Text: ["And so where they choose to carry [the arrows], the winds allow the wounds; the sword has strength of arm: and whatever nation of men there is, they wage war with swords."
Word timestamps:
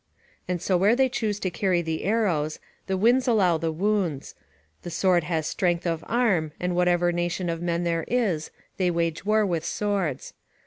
["And 0.47 0.59
so 0.59 0.77
where 0.77 0.95
they 0.95 1.09
choose 1.09 1.39
to 1.41 1.51
carry 1.51 1.83
[the 1.83 2.05
arrows], 2.05 2.57
the 2.87 2.97
winds 2.97 3.27
allow 3.27 3.59
the 3.59 3.71
wounds; 3.71 4.33
the 4.81 4.89
sword 4.89 5.25
has 5.25 5.45
strength 5.45 5.85
of 5.85 6.03
arm: 6.07 6.53
and 6.59 6.75
whatever 6.75 7.11
nation 7.11 7.51
of 7.51 7.61
men 7.61 7.83
there 7.83 8.05
is, 8.07 8.49
they 8.77 8.89
wage 8.89 9.25
war 9.27 9.45
with 9.45 9.63
swords." 9.63 10.33